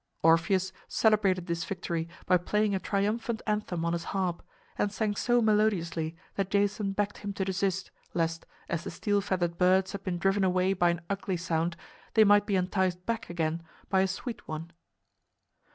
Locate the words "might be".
12.23-12.55